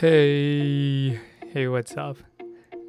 Hey, 0.00 1.20
hey, 1.52 1.68
what's 1.68 1.94
up? 1.94 2.16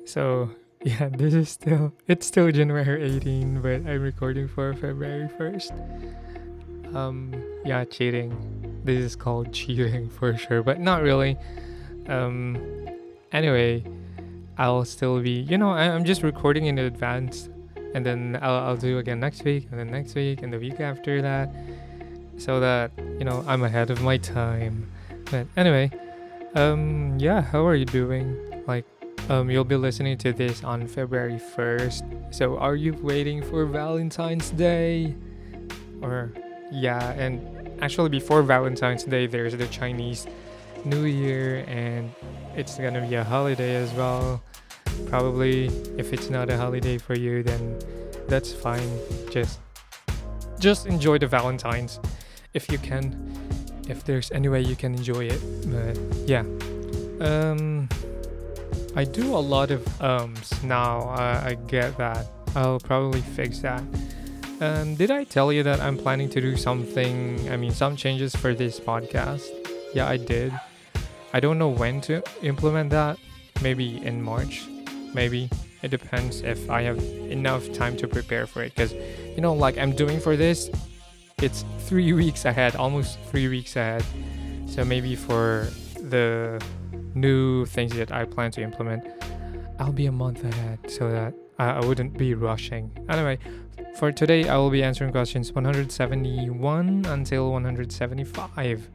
So, 0.06 0.50
yeah, 0.82 1.10
this 1.10 1.34
is 1.34 1.50
still, 1.50 1.92
it's 2.08 2.26
still 2.26 2.50
January 2.54 3.04
18, 3.18 3.62
but 3.62 3.86
I'm 3.86 4.02
recording 4.02 4.48
for 4.48 4.74
February 4.74 5.28
1st. 5.38 6.96
Um, 6.96 7.34
yeah, 7.66 7.84
cheating. 7.84 8.32
This 8.86 9.04
is 9.04 9.18
called 9.18 9.52
cheating 9.54 10.10
for 10.10 10.38
sure, 10.38 10.64
but 10.64 10.80
not 10.80 11.02
really. 11.02 11.36
Um, 12.08 12.88
anyway, 13.34 13.84
I'll 14.58 14.86
still 14.86 15.20
be, 15.20 15.32
you 15.32 15.58
know, 15.58 15.72
I, 15.72 15.90
I'm 15.90 16.06
just 16.06 16.24
recording 16.24 16.68
in 16.68 16.78
advance, 16.78 17.50
and 17.94 18.06
then 18.06 18.40
I'll, 18.42 18.70
I'll 18.70 18.78
do 18.78 19.00
again 19.00 19.20
next 19.20 19.44
week, 19.44 19.68
and 19.70 19.78
then 19.78 19.92
next 19.92 20.16
week, 20.16 20.44
and 20.44 20.54
the 20.54 20.60
week 20.60 20.80
after 20.80 21.22
that, 21.22 21.54
so 22.38 22.62
that, 22.62 22.94
you 23.20 23.26
know, 23.26 23.44
I'm 23.50 23.64
ahead 23.64 23.90
of 23.90 24.02
my 24.02 24.16
time. 24.16 24.90
But 25.30 25.48
anyway, 25.58 25.92
um, 26.56 27.18
yeah, 27.20 27.42
how 27.42 27.66
are 27.66 27.76
you 27.76 27.86
doing? 27.86 28.36
Like, 28.68 28.86
um, 29.30 29.50
you'll 29.50 29.64
be 29.64 29.76
listening 29.76 30.18
to 30.20 30.34
this 30.34 30.64
on 30.64 30.88
February 30.88 31.40
1st. 31.56 32.34
So, 32.34 32.58
are 32.58 32.76
you 32.76 32.94
waiting 33.02 33.42
for 33.42 33.66
Valentine's 33.66 34.50
Day? 34.52 35.16
Or, 36.02 36.34
yeah, 36.72 37.12
and 37.12 37.40
actually, 37.82 38.10
before 38.10 38.44
Valentine's 38.44 39.04
Day, 39.04 39.28
there's 39.28 39.56
the 39.56 39.68
Chinese 39.68 40.28
New 40.84 41.06
Year, 41.06 41.64
and 41.68 42.12
it's 42.56 42.78
gonna 42.78 43.08
be 43.08 43.16
a 43.16 43.24
holiday 43.24 43.76
as 43.76 43.92
well. 43.94 44.44
Probably, 45.08 45.68
if 45.98 46.12
it's 46.12 46.30
not 46.30 46.50
a 46.50 46.58
holiday 46.58 46.98
for 46.98 47.16
you, 47.16 47.44
then 47.44 47.80
that's 48.28 48.52
fine. 48.52 48.90
Just, 49.30 49.60
just 50.60 50.86
enjoy 50.86 51.18
the 51.18 51.28
Valentines 51.28 52.00
if 52.54 52.70
you 52.70 52.78
can 52.78 53.41
if 53.92 54.06
there's 54.06 54.32
any 54.32 54.48
way 54.48 54.62
you 54.62 54.76
can 54.76 54.96
enjoy 54.96 55.26
it. 55.26 55.42
But 55.68 56.00
yeah, 56.26 56.46
um, 57.20 57.90
I 58.96 59.04
do 59.04 59.36
a 59.36 59.44
lot 59.56 59.70
of 59.70 59.82
ums 60.02 60.64
now. 60.64 61.10
I, 61.10 61.58
get 61.68 61.98
that. 61.98 62.26
I'll 62.56 62.80
probably 62.80 63.22
fix 63.22 63.60
that. 63.60 63.84
Um, 64.62 64.96
did 64.96 65.12
I 65.12 65.24
tell 65.24 65.52
you 65.52 65.64
that 65.64 65.80
I'm 65.80 65.98
planning 65.98 66.30
to 66.30 66.42
do 66.42 66.56
something? 66.56 67.50
I 67.52 67.58
mean, 67.58 67.72
some 67.72 67.96
changes 67.96 68.36
for 68.36 68.54
this 68.54 68.80
podcast. 68.80 69.48
Yeah, 69.94 70.08
I 70.08 70.18
did. 70.18 70.54
I 71.34 71.40
don't 71.40 71.58
know 71.58 71.70
when 71.70 72.02
to 72.02 72.24
implement 72.42 72.90
that. 72.92 73.18
Maybe 73.62 74.04
in 74.04 74.22
March. 74.22 74.66
Maybe 75.14 75.50
it 75.82 75.90
depends 75.90 76.42
if 76.42 76.70
I 76.70 76.82
have 76.84 77.00
enough 77.30 77.72
time 77.74 77.98
to 77.98 78.08
prepare 78.08 78.48
for 78.48 78.64
it. 78.64 78.74
Because 78.76 78.94
you 79.36 79.42
know, 79.42 79.54
like 79.54 79.78
I'm 79.78 79.96
doing 79.96 80.20
for 80.20 80.36
this, 80.36 80.70
it's 81.42 81.66
three 81.80 82.14
weeks 82.14 82.46
ahead, 82.46 82.76
almost 82.76 83.20
three 83.30 83.48
weeks 83.48 83.76
ahead. 83.76 84.04
So 84.68 84.86
maybe 84.86 85.16
for 85.16 85.68
the 86.00 86.62
new 87.14 87.66
things 87.66 87.94
that 87.94 88.12
I 88.12 88.26
plan 88.26 88.52
to 88.52 88.62
implement, 88.62 89.06
I'll 89.80 89.92
be 89.92 90.06
a 90.06 90.12
month 90.12 90.44
ahead 90.44 90.80
so 90.88 91.12
that 91.12 91.34
I, 91.58 91.86
wouldn't 91.86 92.18
be 92.18 92.34
rushing. 92.34 92.92
Anyway, 93.10 93.38
for 93.96 94.12
today, 94.12 94.48
I 94.48 94.58
will 94.58 94.70
be 94.70 94.84
answering 94.84 95.12
questions 95.12 95.52
171 95.52 97.06
until 97.06 97.52
175. 97.52 98.90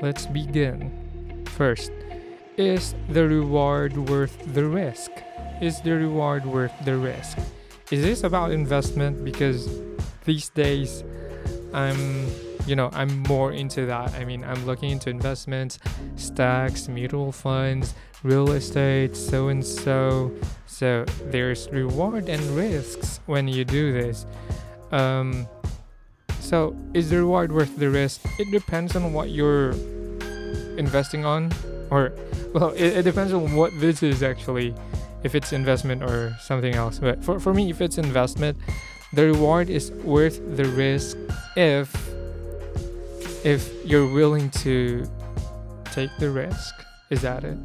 Let's 0.00 0.26
begin. 0.26 1.44
First, 1.46 1.92
is 2.56 2.94
the 3.08 3.26
reward 3.26 3.96
worth 3.96 4.36
the 4.52 4.64
risk? 4.64 5.10
Is 5.60 5.80
the 5.80 5.92
reward 5.92 6.44
worth 6.44 6.72
the 6.84 6.96
risk? 6.96 7.38
Is 7.90 8.02
this 8.02 8.24
about 8.24 8.50
investment? 8.50 9.24
Because 9.24 9.68
these 10.24 10.48
days, 10.50 11.04
I'm 11.72 12.28
you 12.66 12.76
know 12.76 12.90
I'm 12.92 13.22
more 13.24 13.52
into 13.52 13.86
that. 13.86 14.14
I 14.14 14.24
mean, 14.24 14.44
I'm 14.44 14.64
looking 14.66 14.90
into 14.90 15.10
investments, 15.10 15.78
stocks, 16.16 16.88
mutual 16.88 17.32
funds, 17.32 17.94
real 18.22 18.50
estate, 18.52 19.16
so 19.16 19.48
and 19.48 19.64
so. 19.64 20.32
So 20.66 21.04
there's 21.26 21.68
reward 21.70 22.28
and 22.28 22.40
risks 22.56 23.20
when 23.26 23.46
you 23.46 23.64
do 23.64 23.92
this. 23.92 24.26
Um, 24.90 25.46
so 26.40 26.76
is 26.92 27.10
the 27.10 27.18
reward 27.18 27.52
worth 27.52 27.76
the 27.76 27.88
risk? 27.88 28.20
It 28.38 28.50
depends 28.50 28.96
on 28.96 29.12
what 29.12 29.30
you're 29.30 29.72
investing 30.76 31.24
on, 31.24 31.52
or 31.90 32.12
well, 32.52 32.70
it, 32.70 32.98
it 32.98 33.02
depends 33.02 33.32
on 33.32 33.54
what 33.54 33.72
this 33.80 34.02
is 34.02 34.22
actually. 34.22 34.74
If 35.22 35.36
it's 35.36 35.52
investment 35.52 36.02
or 36.02 36.36
something 36.40 36.74
else, 36.74 36.98
but 36.98 37.22
for, 37.22 37.38
for 37.38 37.54
me, 37.54 37.70
if 37.70 37.80
it's 37.80 37.96
investment, 37.96 38.58
the 39.12 39.26
reward 39.26 39.70
is 39.70 39.92
worth 39.92 40.40
the 40.56 40.64
risk 40.64 41.16
if 41.56 41.94
if 43.44 43.72
you're 43.84 44.12
willing 44.12 44.50
to 44.50 45.04
take 45.92 46.10
the 46.18 46.30
risk 46.30 46.74
is 47.10 47.22
that 47.22 47.44
it? 47.44 47.58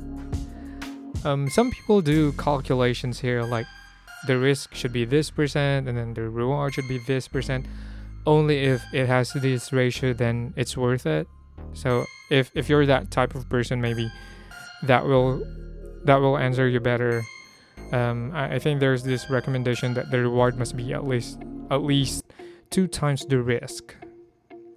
Um, 1.23 1.49
some 1.49 1.71
people 1.71 2.01
do 2.01 2.31
calculations 2.33 3.19
here 3.19 3.43
like 3.43 3.65
the 4.25 4.37
risk 4.37 4.73
should 4.75 4.91
be 4.91 5.05
this 5.05 5.29
percent 5.29 5.87
and 5.87 5.97
then 5.97 6.13
the 6.13 6.29
reward 6.29 6.73
should 6.73 6.87
be 6.87 6.99
this 7.07 7.27
percent. 7.27 7.65
Only 8.25 8.65
if 8.65 8.83
it 8.93 9.07
has 9.07 9.31
this 9.33 9.71
ratio 9.71 10.13
then 10.13 10.53
it's 10.57 10.75
worth 10.75 11.05
it. 11.05 11.27
So 11.73 12.05
if 12.29 12.51
if 12.55 12.67
you're 12.69 12.85
that 12.85 13.11
type 13.11 13.35
of 13.35 13.47
person 13.49 13.79
maybe 13.79 14.11
that 14.83 15.05
will 15.05 15.45
that 16.03 16.17
will 16.17 16.37
answer 16.37 16.67
you 16.67 16.79
better. 16.79 17.23
Um, 17.91 18.31
I, 18.33 18.55
I 18.55 18.59
think 18.59 18.79
there's 18.79 19.03
this 19.03 19.29
recommendation 19.29 19.93
that 19.93 20.11
the 20.11 20.19
reward 20.19 20.57
must 20.57 20.75
be 20.75 20.93
at 20.93 21.05
least 21.05 21.39
at 21.71 21.83
least 21.83 22.23
two 22.69 22.87
times 22.87 23.25
the 23.25 23.41
risk. 23.41 23.95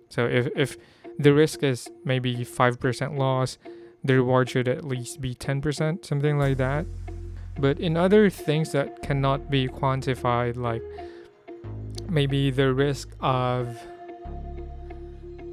So 0.08 0.26
if 0.26 0.48
if 0.56 0.76
the 1.18 1.32
risk 1.32 1.62
is 1.62 1.88
maybe 2.04 2.44
five 2.44 2.80
percent 2.80 3.16
loss, 3.16 3.58
the 4.02 4.14
reward 4.14 4.50
should 4.50 4.68
at 4.68 4.84
least 4.84 5.20
be 5.20 5.34
ten 5.34 5.60
percent, 5.60 6.04
something 6.04 6.38
like 6.38 6.56
that. 6.58 6.86
But 7.58 7.78
in 7.78 7.96
other 7.96 8.30
things 8.30 8.72
that 8.72 9.02
cannot 9.02 9.50
be 9.50 9.68
quantified, 9.68 10.56
like 10.56 10.82
maybe 12.08 12.50
the 12.50 12.72
risk 12.72 13.10
of 13.20 13.76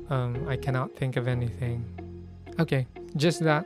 um, 0.10 0.48
I 0.48 0.56
cannot 0.56 0.96
think 0.96 1.18
of 1.18 1.28
anything. 1.28 1.84
Okay, 2.60 2.88
just 3.16 3.44
that. 3.44 3.66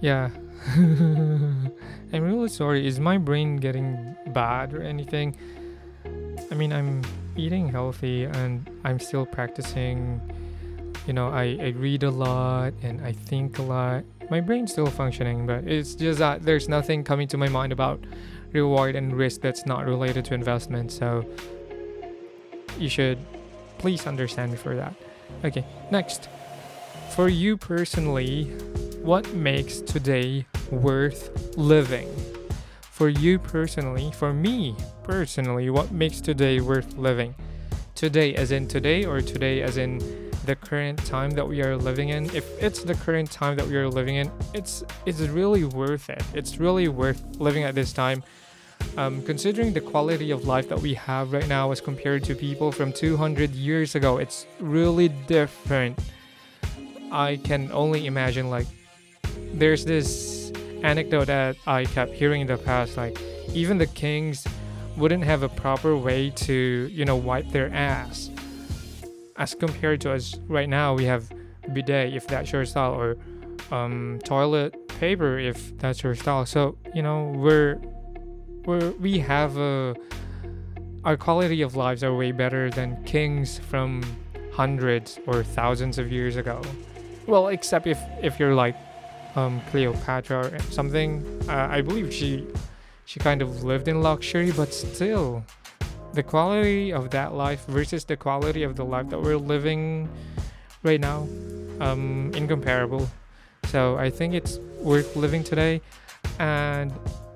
Yeah. 0.00 0.30
I'm 0.76 1.72
really 2.12 2.48
sorry. 2.48 2.86
Is 2.86 3.00
my 3.00 3.18
brain 3.18 3.56
getting 3.56 4.16
bad 4.28 4.72
or 4.72 4.82
anything? 4.82 5.36
I 6.50 6.54
mean, 6.54 6.72
I'm 6.72 7.02
eating 7.36 7.68
healthy 7.68 8.24
and 8.24 8.68
I'm 8.84 8.98
still 8.98 9.26
practicing. 9.26 10.20
You 11.06 11.12
know, 11.12 11.28
I, 11.28 11.58
I 11.60 11.68
read 11.76 12.02
a 12.02 12.10
lot 12.10 12.72
and 12.82 13.00
I 13.04 13.12
think 13.12 13.58
a 13.58 13.62
lot. 13.62 14.04
My 14.30 14.40
brain's 14.40 14.72
still 14.72 14.86
functioning, 14.86 15.46
but 15.46 15.64
it's 15.64 15.94
just 15.94 16.18
that 16.18 16.42
there's 16.42 16.68
nothing 16.68 17.04
coming 17.04 17.28
to 17.28 17.36
my 17.36 17.48
mind 17.48 17.72
about 17.72 18.02
reward 18.52 18.96
and 18.96 19.14
risk 19.14 19.40
that's 19.40 19.66
not 19.66 19.84
related 19.84 20.24
to 20.26 20.34
investment. 20.34 20.92
So 20.92 21.26
you 22.78 22.88
should 22.88 23.18
please 23.78 24.06
understand 24.06 24.52
me 24.52 24.56
for 24.56 24.74
that. 24.76 24.94
Okay, 25.44 25.64
next. 25.90 26.28
For 27.10 27.28
you 27.28 27.56
personally, 27.56 28.44
what 29.02 29.34
makes 29.34 29.80
today 29.80 30.46
worth 30.70 31.56
living? 31.56 32.08
For 32.94 33.08
you 33.08 33.40
personally, 33.40 34.12
for 34.12 34.32
me 34.32 34.76
personally, 35.02 35.68
what 35.68 35.90
makes 35.90 36.20
today 36.20 36.60
worth 36.60 36.96
living? 36.96 37.34
Today, 37.96 38.36
as 38.36 38.52
in 38.52 38.68
today, 38.68 39.04
or 39.04 39.20
today, 39.20 39.62
as 39.62 39.78
in 39.78 39.98
the 40.44 40.54
current 40.54 41.04
time 41.04 41.32
that 41.32 41.44
we 41.44 41.60
are 41.60 41.76
living 41.76 42.10
in? 42.10 42.26
If 42.26 42.46
it's 42.62 42.84
the 42.84 42.94
current 42.94 43.32
time 43.32 43.56
that 43.56 43.66
we 43.66 43.74
are 43.74 43.88
living 43.88 44.14
in, 44.14 44.30
it's 44.54 44.84
it's 45.06 45.18
really 45.22 45.64
worth 45.64 46.08
it. 46.08 46.22
It's 46.34 46.58
really 46.58 46.86
worth 46.86 47.20
living 47.40 47.64
at 47.64 47.74
this 47.74 47.92
time. 47.92 48.22
Um, 48.96 49.22
considering 49.22 49.72
the 49.72 49.80
quality 49.80 50.30
of 50.30 50.46
life 50.46 50.68
that 50.68 50.78
we 50.78 50.94
have 50.94 51.32
right 51.32 51.48
now 51.48 51.72
as 51.72 51.80
compared 51.80 52.22
to 52.24 52.36
people 52.36 52.70
from 52.70 52.92
200 52.92 53.56
years 53.56 53.96
ago, 53.96 54.18
it's 54.18 54.46
really 54.60 55.08
different. 55.08 55.98
I 57.10 57.40
can 57.42 57.72
only 57.72 58.06
imagine 58.06 58.50
like 58.50 58.68
there's 59.52 59.84
this 59.84 60.43
anecdote 60.84 61.26
that 61.26 61.56
I 61.66 61.84
kept 61.86 62.12
hearing 62.12 62.42
in 62.42 62.46
the 62.46 62.58
past 62.58 62.96
like 62.96 63.18
even 63.52 63.78
the 63.78 63.86
kings 63.86 64.46
wouldn't 64.96 65.24
have 65.24 65.42
a 65.42 65.48
proper 65.48 65.96
way 65.96 66.30
to, 66.30 66.88
you 66.92 67.04
know, 67.04 67.16
wipe 67.16 67.50
their 67.50 67.72
ass. 67.72 68.30
As 69.36 69.54
compared 69.54 70.00
to 70.02 70.12
us 70.12 70.36
right 70.46 70.68
now, 70.68 70.94
we 70.94 71.04
have 71.06 71.32
bidet 71.72 72.14
if 72.14 72.26
that's 72.26 72.52
your 72.52 72.64
style, 72.64 72.92
or 72.92 73.16
um, 73.72 74.20
toilet 74.24 74.88
paper 74.88 75.38
if 75.38 75.76
that's 75.78 76.02
your 76.02 76.14
style. 76.14 76.46
So 76.46 76.78
you 76.94 77.02
know, 77.02 77.32
we're 77.34 77.80
we're 78.64 78.92
we 78.92 79.18
have 79.18 79.56
a 79.56 79.96
our 81.04 81.16
quality 81.16 81.62
of 81.62 81.74
lives 81.74 82.04
are 82.04 82.14
way 82.14 82.30
better 82.30 82.70
than 82.70 83.02
kings 83.04 83.58
from 83.58 84.02
hundreds 84.52 85.18
or 85.26 85.42
thousands 85.42 85.98
of 85.98 86.12
years 86.12 86.36
ago. 86.36 86.62
Well, 87.26 87.48
except 87.48 87.88
if 87.88 87.98
if 88.22 88.38
you're 88.38 88.54
like 88.54 88.76
um, 89.36 89.60
Cleopatra 89.70 90.46
or 90.46 90.58
something. 90.70 91.24
Uh, 91.48 91.68
I 91.70 91.80
believe 91.80 92.12
she 92.12 92.46
she 93.06 93.20
kind 93.20 93.42
of 93.42 93.64
lived 93.64 93.88
in 93.88 94.00
luxury, 94.00 94.50
but 94.52 94.72
still, 94.72 95.44
the 96.14 96.22
quality 96.22 96.92
of 96.92 97.10
that 97.10 97.34
life 97.34 97.66
versus 97.66 98.04
the 98.04 98.16
quality 98.16 98.62
of 98.62 98.76
the 98.76 98.84
life 98.84 99.10
that 99.10 99.20
we're 99.20 99.36
living 99.36 100.08
right 100.82 101.00
now, 101.00 101.28
um, 101.80 102.32
incomparable. 102.34 103.08
So 103.66 103.96
I 103.98 104.08
think 104.10 104.34
it's 104.34 104.58
worth 104.80 105.16
living 105.16 105.44
today. 105.44 105.80
And 106.38 106.92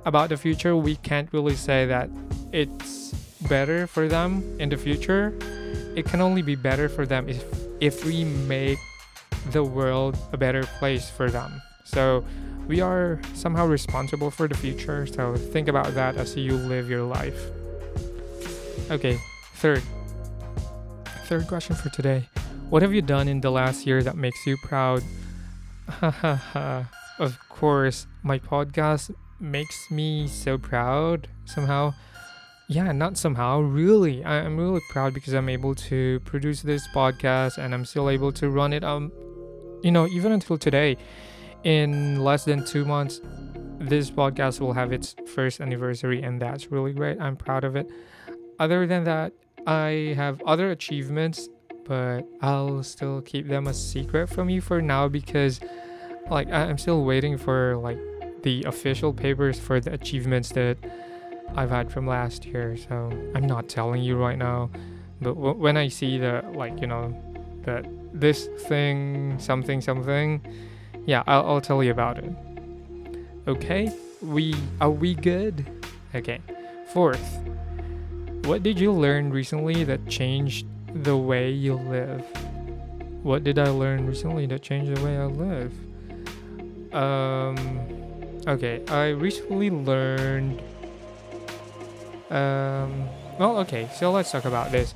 about 0.07 0.31
the 0.31 0.37
future, 0.37 0.77
we 0.77 0.97
can't 0.97 1.29
really 1.33 1.55
say 1.55 1.87
that 1.87 2.09
it's 2.53 3.13
better 3.49 3.87
for 3.87 4.09
them 4.09 4.43
in 4.59 4.69
the 4.69 4.77
future. 4.77 5.35
It 5.95 6.07
can 6.07 6.21
only 6.21 6.43
be 6.43 6.55
better 6.55 6.89
for 6.89 7.05
them 7.05 7.29
if 7.29 7.45
if 7.81 8.05
we 8.05 8.25
make 8.25 8.79
the 9.53 9.63
world 9.63 10.17
a 10.33 10.37
better 10.37 10.65
place 10.79 11.09
for 11.11 11.31
them. 11.31 11.63
So 11.89 12.23
we 12.67 12.81
are 12.83 13.19
somehow 13.35 13.67
responsible 13.67 14.31
for 14.31 14.47
the 14.47 14.55
future. 14.55 15.07
So 15.07 15.35
think 15.37 15.69
about 15.69 15.95
that 15.95 16.17
as 16.17 16.37
you 16.37 16.53
live 16.53 16.91
your 16.91 17.03
life. 17.03 17.47
Okay, 18.91 19.19
third. 19.55 19.83
Third 21.25 21.49
question 21.49 21.77
for 21.77 21.89
today. 21.89 22.29
What 22.69 22.83
have 22.83 22.93
you 22.93 23.01
done 23.01 23.27
in 23.27 23.41
the 23.41 23.51
last 23.51 23.87
year 23.87 24.03
that 24.03 24.17
makes 24.17 24.47
you 24.47 24.59
proud? 24.59 25.03
of 26.03 27.39
course, 27.49 28.07
my 28.23 28.39
podcast 28.39 29.15
makes 29.41 29.91
me 29.91 30.29
so 30.29 30.59
proud 30.59 31.29
somehow. 31.47 31.95
Yeah, 32.69 32.93
not 32.93 33.17
somehow, 33.17 33.61
really. 33.61 34.23
I, 34.25 34.45
am 34.45 34.59
really 34.59 34.83
proud 34.91 35.15
because 35.15 35.33
I'm 35.33 35.49
able 35.49 35.75
to 35.89 36.21
produce 36.21 36.61
this 36.61 36.87
podcast 36.89 37.57
and 37.57 37.73
I'm 37.73 37.87
still 37.87 38.11
able 38.11 38.31
to 38.33 38.51
run 38.51 38.75
it 38.75 38.85
um 38.85 39.11
you 39.83 39.93
know, 39.93 40.07
even 40.09 40.33
until 40.33 40.59
today. 40.59 40.97
In 41.65 42.23
less 42.23 42.45
than 42.45 42.65
2 42.65 42.85
months 42.85 43.21
this 43.81 44.11
podcast 44.11 44.61
will 44.61 44.73
have 44.73 44.93
its 44.93 45.15
first 45.27 45.61
anniversary 45.61 46.23
and 46.23 46.41
that's 46.41 46.71
really 46.71 46.93
great. 46.93 47.21
I'm 47.21 47.37
proud 47.37 47.65
of 47.65 47.77
it. 47.77 47.89
Other 48.59 48.87
than 48.87 49.05
that, 49.05 49.33
I 49.67 50.15
have 50.17 50.43
other 50.43 50.71
achievements, 50.71 51.49
but 51.85 52.23
I'll 52.43 52.83
still 52.83 53.21
keep 53.21 53.47
them 53.49 53.67
a 53.67 53.75
secret 53.75 54.29
from 54.29 54.49
you 54.51 54.61
for 54.61 54.83
now 54.83 55.09
because 55.09 55.61
like 56.31 56.51
I'm 56.51 56.79
still 56.79 57.05
waiting 57.05 57.39
for 57.39 57.77
like 57.77 57.99
the 58.43 58.65
official 58.65 59.13
papers 59.13 59.59
for 59.59 59.81
the 59.81 59.93
achievements 59.93 60.51
that 60.51 60.77
I've 61.55 61.71
had 61.71 61.91
from 61.91 62.07
last 62.07 62.45
year. 62.45 62.77
So 62.77 63.11
I'm 63.35 63.47
not 63.47 63.69
telling 63.69 64.03
you 64.03 64.17
right 64.17 64.39
now, 64.39 64.71
but 65.21 65.35
w- 65.35 65.55
when 65.55 65.77
I 65.77 65.89
see 65.89 66.19
the 66.19 66.45
like 66.55 66.81
you 66.81 66.87
know 66.87 67.15
that 67.65 67.87
this 68.13 68.49
thing 68.67 69.39
something 69.39 69.81
something, 69.81 70.41
yeah, 71.09 71.23
I'll, 71.27 71.47
I'll 71.47 71.61
tell 71.63 71.83
you 71.83 71.91
about 71.91 72.19
it. 72.19 72.31
Okay, 73.49 73.91
we 74.21 74.55
are 74.79 74.91
we 74.91 75.15
good? 75.15 75.65
Okay, 76.15 76.39
fourth, 76.93 77.39
what 78.45 78.63
did 78.63 78.79
you 78.79 78.93
learn 78.93 79.31
recently 79.31 79.85
that 79.85 80.07
changed 80.07 80.67
the 80.93 81.17
way 81.17 81.51
you 81.51 81.77
live? 81.77 82.21
What 83.23 83.43
did 83.43 83.59
I 83.59 83.71
learn 83.71 84.07
recently 84.07 84.45
that 84.49 84.61
changed 84.61 84.95
the 84.95 85.03
way 85.03 85.17
I 85.17 85.25
live? 85.25 85.73
Um, 86.95 87.57
okay, 88.47 88.85
I 88.89 89.09
recently 89.09 89.71
learned. 89.71 90.61
Um, 92.29 93.09
well, 93.39 93.57
okay, 93.61 93.89
so 93.95 94.13
let's 94.13 94.31
talk 94.31 94.45
about 94.45 94.73
this. 94.73 94.95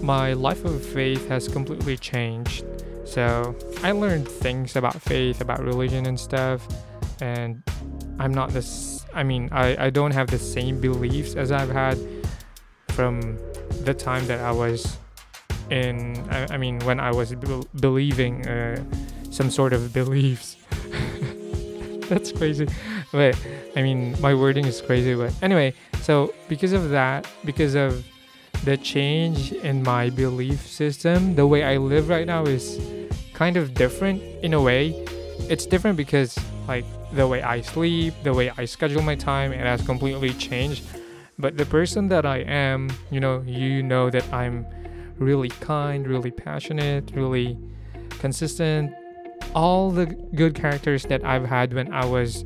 My 0.00 0.32
life 0.32 0.64
of 0.64 0.80
faith 0.86 1.28
has 1.28 1.48
completely 1.48 1.96
changed. 1.96 2.64
So 3.10 3.56
I 3.82 3.90
learned 3.90 4.28
things 4.28 4.76
about 4.76 5.02
faith, 5.02 5.40
about 5.40 5.58
religion 5.64 6.06
and 6.06 6.18
stuff, 6.18 6.64
and 7.20 7.60
I'm 8.20 8.32
not 8.32 8.50
this. 8.50 9.04
I 9.12 9.24
mean, 9.24 9.48
I, 9.50 9.86
I 9.86 9.90
don't 9.90 10.12
have 10.12 10.28
the 10.28 10.38
same 10.38 10.80
beliefs 10.80 11.34
as 11.34 11.50
I've 11.50 11.70
had 11.70 11.98
from 12.90 13.36
the 13.82 13.94
time 13.94 14.28
that 14.28 14.38
I 14.38 14.52
was 14.52 14.96
in. 15.70 16.24
I, 16.30 16.54
I 16.54 16.56
mean, 16.56 16.78
when 16.84 17.00
I 17.00 17.10
was 17.10 17.34
be- 17.34 17.64
believing 17.80 18.46
uh, 18.46 18.80
some 19.32 19.50
sort 19.50 19.72
of 19.72 19.92
beliefs. 20.00 20.54
That's 22.08 22.30
crazy. 22.30 22.68
But 23.10 23.36
I 23.74 23.82
mean, 23.82 24.14
my 24.20 24.34
wording 24.34 24.66
is 24.66 24.80
crazy. 24.80 25.16
But 25.16 25.34
anyway, 25.42 25.74
so 26.02 26.32
because 26.48 26.72
of 26.72 26.90
that, 26.90 27.26
because 27.44 27.74
of 27.74 28.06
the 28.62 28.76
change 28.76 29.50
in 29.50 29.82
my 29.82 30.10
belief 30.10 30.64
system, 30.64 31.34
the 31.34 31.48
way 31.48 31.64
I 31.64 31.76
live 31.78 32.08
right 32.08 32.24
now 32.24 32.44
is 32.44 32.78
kind 33.40 33.56
of 33.56 33.72
different 33.72 34.20
in 34.44 34.52
a 34.52 34.60
way. 34.60 34.90
It's 35.48 35.64
different 35.64 35.96
because 35.96 36.38
like 36.68 36.84
the 37.14 37.26
way 37.26 37.40
I 37.40 37.62
sleep, 37.62 38.12
the 38.22 38.34
way 38.34 38.52
I 38.58 38.66
schedule 38.66 39.00
my 39.00 39.14
time, 39.14 39.50
it 39.54 39.64
has 39.64 39.80
completely 39.80 40.34
changed. 40.34 40.84
But 41.38 41.56
the 41.56 41.64
person 41.64 42.08
that 42.08 42.26
I 42.26 42.40
am, 42.40 42.90
you 43.10 43.18
know, 43.18 43.42
you 43.46 43.82
know 43.82 44.10
that 44.10 44.30
I'm 44.30 44.66
really 45.16 45.48
kind, 45.48 46.06
really 46.06 46.30
passionate, 46.30 47.12
really 47.14 47.56
consistent, 48.18 48.92
all 49.54 49.90
the 49.90 50.04
good 50.34 50.54
characters 50.54 51.04
that 51.04 51.24
I've 51.24 51.46
had 51.46 51.72
when 51.72 51.90
I 51.94 52.04
was 52.04 52.44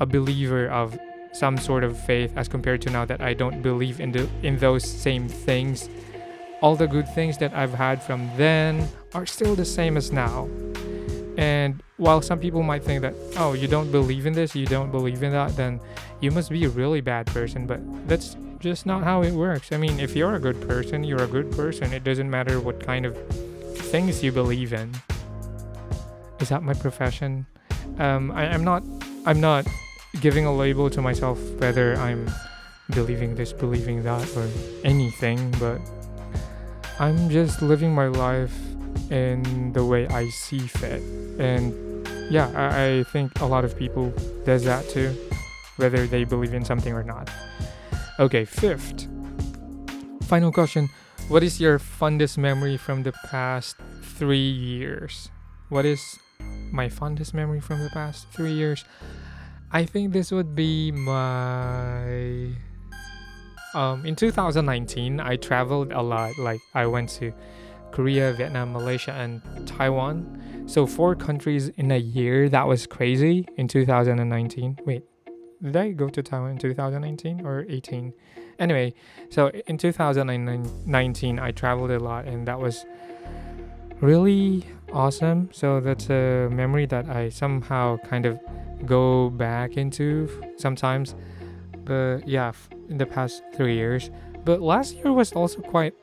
a 0.00 0.06
believer 0.06 0.66
of 0.66 0.98
some 1.32 1.56
sort 1.58 1.84
of 1.84 1.96
faith 1.96 2.32
as 2.34 2.48
compared 2.48 2.82
to 2.82 2.90
now 2.90 3.04
that 3.04 3.20
I 3.20 3.34
don't 3.34 3.62
believe 3.62 4.00
in 4.00 4.10
the 4.10 4.28
in 4.42 4.58
those 4.58 4.82
same 4.82 5.28
things. 5.28 5.88
All 6.64 6.76
the 6.76 6.86
good 6.86 7.08
things 7.14 7.36
that 7.38 7.52
I've 7.52 7.74
had 7.74 8.02
from 8.02 8.30
then 8.36 8.88
are 9.12 9.26
still 9.26 9.54
the 9.54 9.64
same 9.64 9.98
as 9.98 10.10
now. 10.10 10.48
And 11.36 11.82
while 11.98 12.22
some 12.22 12.38
people 12.38 12.62
might 12.62 12.82
think 12.82 13.02
that, 13.02 13.14
oh, 13.36 13.52
you 13.52 13.68
don't 13.68 13.90
believe 13.92 14.24
in 14.24 14.32
this, 14.32 14.54
you 14.54 14.66
don't 14.66 14.90
believe 14.90 15.22
in 15.22 15.32
that, 15.32 15.54
then 15.56 15.80
you 16.20 16.30
must 16.30 16.48
be 16.48 16.64
a 16.64 16.70
really 16.70 17.02
bad 17.02 17.26
person. 17.26 17.66
But 17.66 17.80
that's 18.08 18.36
just 18.60 18.86
not 18.86 19.04
how 19.04 19.22
it 19.22 19.32
works. 19.32 19.72
I 19.72 19.76
mean, 19.76 20.00
if 20.00 20.16
you're 20.16 20.36
a 20.36 20.40
good 20.40 20.60
person, 20.66 21.04
you're 21.04 21.22
a 21.22 21.32
good 21.36 21.50
person. 21.52 21.92
It 21.92 22.02
doesn't 22.02 22.30
matter 22.30 22.60
what 22.60 22.80
kind 22.80 23.04
of 23.04 23.14
things 23.92 24.24
you 24.24 24.32
believe 24.32 24.72
in 24.72 24.90
is 26.40 26.50
that 26.50 26.62
my 26.62 26.74
profession? 26.74 27.46
Um, 27.98 28.30
I, 28.32 28.52
I'm 28.52 28.64
not. 28.64 28.82
I'm 29.26 29.40
not 29.40 29.66
giving 30.20 30.44
a 30.44 30.54
label 30.54 30.90
to 30.90 31.00
myself 31.00 31.38
whether 31.58 31.96
I'm 31.96 32.30
believing 32.90 33.34
this, 33.34 33.52
believing 33.52 34.02
that, 34.02 34.28
or 34.36 34.46
anything. 34.84 35.38
But 35.58 35.80
I'm 36.98 37.28
just 37.28 37.62
living 37.62 37.94
my 37.94 38.06
life 38.08 38.54
in 39.10 39.72
the 39.72 39.84
way 39.84 40.06
I 40.08 40.28
see 40.28 40.60
fit, 40.60 41.02
and 41.38 41.74
yeah, 42.30 42.50
I, 42.54 43.00
I 43.00 43.02
think 43.04 43.40
a 43.40 43.46
lot 43.46 43.64
of 43.64 43.76
people 43.76 44.12
does 44.44 44.64
that 44.64 44.88
too, 44.88 45.14
whether 45.76 46.06
they 46.06 46.24
believe 46.24 46.54
in 46.54 46.64
something 46.64 46.92
or 46.92 47.02
not. 47.02 47.30
Okay, 48.18 48.44
fifth, 48.44 49.08
final 50.22 50.52
question: 50.52 50.88
What 51.28 51.42
is 51.42 51.60
your 51.60 51.78
fondest 51.78 52.38
memory 52.38 52.76
from 52.76 53.02
the 53.02 53.12
past 53.30 53.76
three 54.02 54.50
years? 54.50 55.30
What 55.68 55.84
is 55.84 56.18
my 56.74 56.88
fondest 56.88 57.32
memory 57.32 57.60
from 57.60 57.78
the 57.80 57.90
past 57.90 58.26
three 58.30 58.52
years. 58.52 58.84
I 59.70 59.86
think 59.86 60.12
this 60.12 60.30
would 60.30 60.54
be 60.54 60.90
my. 60.90 62.58
Um, 63.74 64.06
in 64.06 64.14
2019, 64.14 65.20
I 65.20 65.36
traveled 65.36 65.92
a 65.92 66.00
lot. 66.00 66.38
Like, 66.38 66.60
I 66.74 66.86
went 66.86 67.08
to 67.20 67.32
Korea, 67.90 68.32
Vietnam, 68.32 68.72
Malaysia, 68.72 69.12
and 69.12 69.42
Taiwan. 69.66 70.64
So, 70.66 70.86
four 70.86 71.14
countries 71.14 71.68
in 71.70 71.90
a 71.90 71.98
year. 71.98 72.48
That 72.48 72.66
was 72.66 72.86
crazy 72.86 73.46
in 73.56 73.66
2019. 73.66 74.78
Wait, 74.84 75.02
did 75.60 75.76
I 75.76 75.90
go 75.90 76.08
to 76.08 76.22
Taiwan 76.22 76.52
in 76.52 76.58
2019 76.58 77.44
or 77.44 77.66
18? 77.68 78.12
Anyway, 78.58 78.94
so 79.30 79.48
in 79.66 79.78
2019, 79.78 81.38
I 81.38 81.50
traveled 81.50 81.90
a 81.90 81.98
lot, 81.98 82.26
and 82.26 82.46
that 82.46 82.60
was 82.60 82.86
really 84.00 84.64
awesome. 84.92 85.48
So 85.52 85.80
that's 85.80 86.08
a 86.10 86.48
memory 86.52 86.86
that 86.86 87.08
I 87.08 87.30
somehow 87.30 87.96
kind 87.98 88.26
of 88.26 88.38
go 88.86 89.30
back 89.30 89.76
into 89.76 90.28
sometimes. 90.56 91.14
But 91.84 92.26
yeah, 92.26 92.52
in 92.88 92.98
the 92.98 93.06
past 93.06 93.42
three 93.54 93.74
years. 93.74 94.10
But 94.44 94.60
last 94.60 94.94
year 94.94 95.12
was 95.12 95.32
also 95.32 95.60
quite 95.60 95.94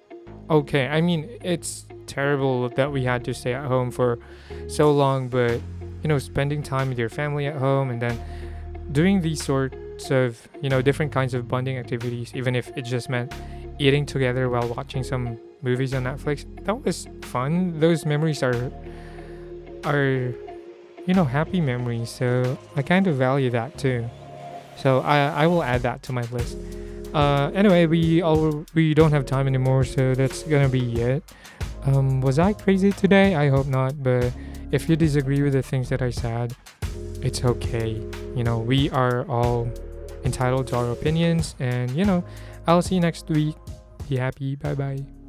okay. 0.49 0.87
I 0.87 1.01
mean, 1.01 1.29
it's 1.41 1.85
terrible 2.07 2.69
that 2.69 2.91
we 2.91 3.03
had 3.03 3.23
to 3.25 3.33
stay 3.33 3.53
at 3.53 3.65
home 3.65 3.91
for 3.91 4.19
so 4.67 4.91
long, 4.91 5.29
but 5.29 5.61
you 6.01 6.07
know, 6.07 6.17
spending 6.17 6.63
time 6.63 6.89
with 6.89 6.97
your 6.97 7.09
family 7.09 7.45
at 7.45 7.55
home 7.55 7.89
and 7.91 8.01
then 8.01 8.19
doing 8.91 9.21
these 9.21 9.43
sorts 9.43 10.09
of, 10.09 10.47
you 10.61 10.69
know, 10.69 10.81
different 10.81 11.11
kinds 11.11 11.33
of 11.33 11.47
bonding 11.47 11.77
activities, 11.77 12.33
even 12.35 12.55
if 12.55 12.75
it 12.75 12.83
just 12.83 13.09
meant 13.09 13.31
eating 13.79 14.05
together 14.05 14.49
while 14.49 14.67
watching 14.69 15.03
some 15.03 15.37
movies 15.61 15.93
on 15.93 16.03
Netflix. 16.03 16.45
That 16.65 16.83
was 16.83 17.07
fun. 17.21 17.79
Those 17.79 18.05
memories 18.05 18.43
are 18.43 18.71
are 19.85 20.33
you 21.05 21.13
know 21.13 21.25
happy 21.25 21.61
memories. 21.61 22.09
So 22.09 22.57
I 22.75 22.81
kind 22.81 23.07
of 23.07 23.15
value 23.15 23.49
that 23.51 23.77
too. 23.77 24.09
So 24.81 24.99
I 25.01 25.43
I 25.43 25.47
will 25.47 25.63
add 25.63 25.81
that 25.83 26.01
to 26.03 26.13
my 26.13 26.23
list. 26.31 26.57
Uh, 27.13 27.51
anyway, 27.53 27.85
we 27.85 28.21
all 28.21 28.65
we 28.73 28.93
don't 28.93 29.11
have 29.11 29.25
time 29.25 29.47
anymore, 29.47 29.83
so 29.83 30.15
that's 30.15 30.43
gonna 30.43 30.69
be 30.69 31.01
it. 31.01 31.23
Um, 31.83 32.21
was 32.21 32.39
I 32.39 32.53
crazy 32.53 32.91
today? 32.91 33.35
I 33.35 33.49
hope 33.49 33.67
not. 33.67 34.01
But 34.01 34.31
if 34.71 34.89
you 34.89 34.95
disagree 34.95 35.41
with 35.41 35.53
the 35.53 35.61
things 35.61 35.89
that 35.89 36.01
I 36.01 36.09
said, 36.09 36.55
it's 37.21 37.43
okay. 37.43 38.01
You 38.35 38.43
know, 38.43 38.59
we 38.59 38.89
are 38.89 39.25
all 39.29 39.69
entitled 40.23 40.67
to 40.67 40.77
our 40.77 40.91
opinions, 40.91 41.55
and 41.59 41.91
you 41.91 42.05
know, 42.05 42.23
I'll 42.67 42.81
see 42.81 42.95
you 42.95 43.01
next 43.01 43.29
week. 43.29 43.55
Be 44.09 44.17
happy. 44.17 44.55
Bye 44.55 44.75
bye. 44.75 45.20